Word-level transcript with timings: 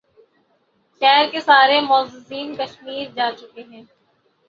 شہر 1.01 1.25
کے 1.31 1.41
سارے 1.41 1.79
معززین 1.89 2.47
کشمیر 2.59 3.07
جا 3.15 3.27
چکے 3.39 3.63
ہیں۔ 3.71 3.83